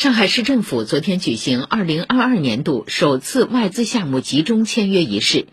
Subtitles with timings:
[0.00, 5.44] 上海市政府昨天举行2022年度首次外资项目集中签约仪式，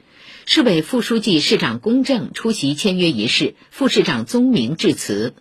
[0.45, 5.33] 市委副书记、市长龚正出席签约仪式，副市长宗明致辞。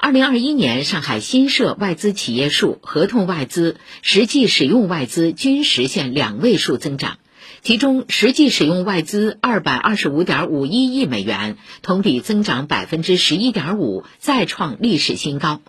[0.00, 7.18] 2021年，上海新设外资企业数、合同外资、实际使用外资均实现两位数增长，
[7.62, 15.60] 其中实际使用外资225.51亿美元，同比增长11.5%，再创历史新高。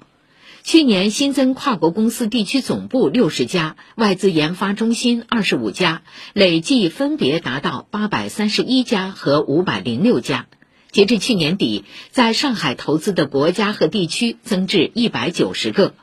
[0.63, 10.47] 去年新增跨国公司地区总部六十家，外资研发中心二十五家，累计分别达到八百三十一家和五百零六家。
[10.91, 15.93] 截至去年底，在上海投资的国家和地区增至一百九十个。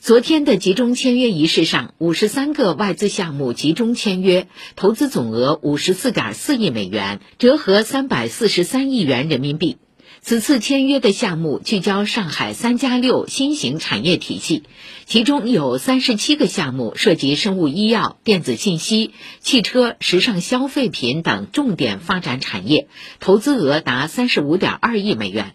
[0.00, 9.78] 昨天的集中签约仪式上，五十三个外资项目集中签约，投资总额五十四点四亿美元，折合三百四十三亿元人民币。
[10.26, 14.62] 此次签约的项目聚焦上海“三加六”新型产业体系，
[15.04, 19.10] 其中有三十七个项目涉及生物医药、电子信息、
[19.40, 22.88] 汽车、时尚消费品等重点发展产业，
[23.20, 25.52] 投资额达三十五点二亿美元。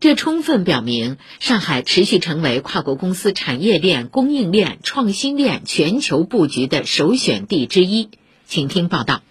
[0.00, 8.10] 这充分表明，上海持续成为跨国公司产业链、供应链、创新链全球布局的首选地之一。
[8.46, 9.22] 请听报道。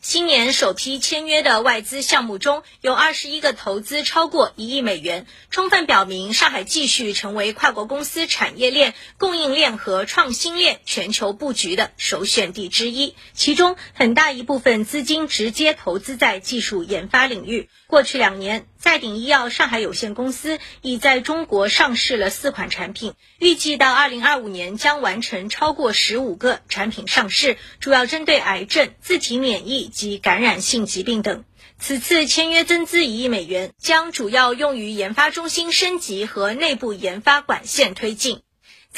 [0.00, 13.16] 新年首批签约的外资项目中有二十一个投资超过一亿美元，充分表明上海继续成为跨国公司产业链、供应链和创新链全球布局的首选地之一。
[13.32, 17.68] 其中很大一部分资金直接投资在技术研发领域。
[17.88, 31.44] 过去两年，赛鼎医药上海有限公司已在中国上市了四款产品，预计到二零二五年将完成超过十五个产品上市，主要针对癌症、自体免疫及感染性疾病等。
[31.80, 38.42] 此次签约增资一亿美元，将主要用于研发中心升级和内部研发管线推进。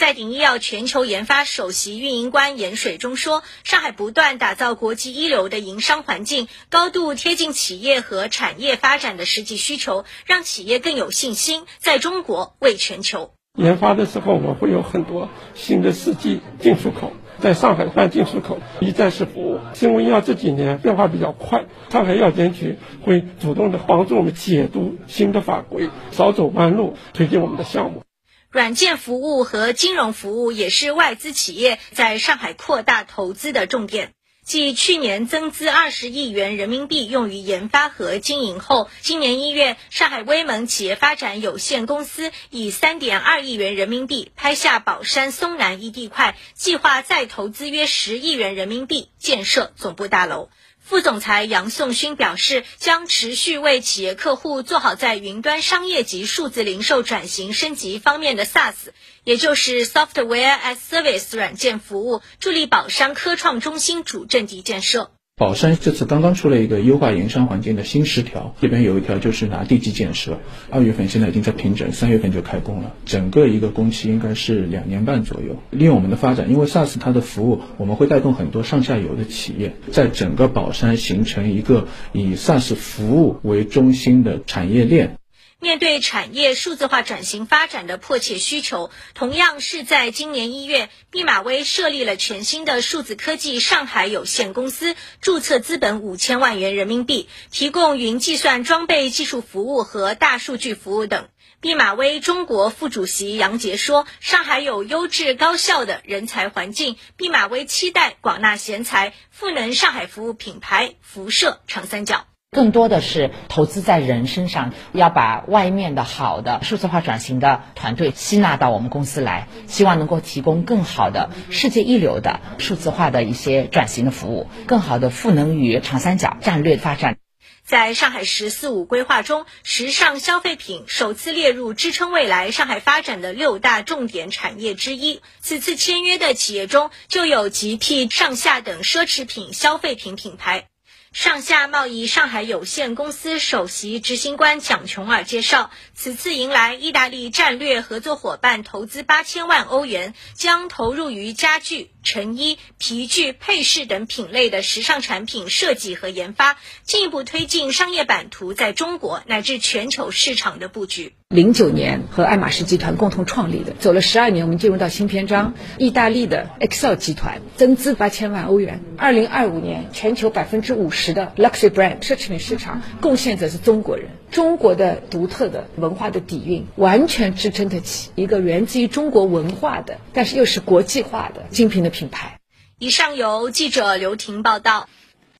[0.00, 19.60] 在鼎医药全球研发首席运营官严水中说：“上海不断打造国际一流的营商环境，高度贴近企业和产业发展的实际需求，让企业更有信心在中国为全球研发的时候，我们会有很多新的试剂进出口，在上海办进出口一站式服务。
[19.74, 28.02] 生物医药这几年变化比较快，上海药监局会主动的帮助我们解读新的法规，少走弯路，推进我们的项目。”
[28.50, 34.12] 软件服务和金融服务也是外资企业在上海扩大投资的重点。
[34.44, 50.50] 继去年增资二十亿元人民币用于研发和经营后，今年一月，上海威盟企业发展有限公司以三点二亿元人民币拍下宝山松南一地块，计划再投资约十亿元人民币建设总部大楼。
[50.82, 58.74] 副总裁杨颂勋表示，将持续为企业客户做好在云端商业及数字零售转型升级方面的 SaaS，
[59.22, 65.12] 也就是 Software as Service 软件服务，助力宝山科创中心主阵地建设。
[65.40, 75.56] 宝山这次刚刚出了一个优化营商环境的新十条，这边有一条就是拿地基建设，二月份现在已经在平整，三月份就开工了，整个一个工期应该是两年半左右。
[75.70, 85.19] 利用我们的发展，因为 SaaS 它的服务，我们会带动很多上下游的企业，在整个宝山形成一个以 SaaS 服务为中心的产业链。
[85.62, 101.28] 面对产业数字化转型发展的迫切需求，同样是在今年一月，毕马威设立了全新的数字科技上海有限公司，注册资本五千万元人民币，提供云计算装备技术服务和大数据服务等。
[101.60, 127.18] 毕马威中国副主席杨杰说：“上海有优质高效的人才环境，毕马威期待广纳贤才，赋能上海服务品牌，辐射长三角。”更多的是投资在人身上，要把外面的好的数字化转型的团队吸纳到我们公司来，希望能够提供更好的世界一流的数字化的一些转型的服务，更好的赋能于长三角战略发展。
[127.64, 135.20] 在上海“十四五”规划中，时尚消费品首次列入支撑未来上海发展的六大重点产业之一。
[135.38, 140.64] 此次签约的企业中，就有极替上下等奢侈品消费品品牌。
[141.12, 161.16] 上下贸易上海有限公司首席执行官蒋琼尔介绍，此次迎来意大利战略合作伙伴投资八千万欧元，将投入于家具、成衣、皮具、配饰等品类的时尚产品设计和研发，进一步推进商业版图在中国乃至全球市场的布局。
[161.32, 165.54] 零九年和爱马仕集团共同创立的，走了十二年，我们进入到新篇章。
[165.78, 168.80] 意大利的 Excel 集团增资八千万欧元。
[168.96, 174.08] 二零二五年，全球百分之五十的 luxury brand 奢侈品市场贡献者是中国人。
[174.32, 182.40] 中国的独特的文化的底蕴，完全支撑得起一个源自于中国文化的，但是又是国际化的精品的品牌。
[182.80, 184.88] 以上由记者刘婷报道。